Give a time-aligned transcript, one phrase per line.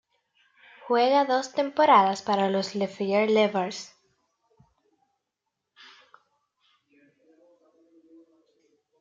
[0.87, 3.95] Juega dos temporadas para los Lafayette Leopards.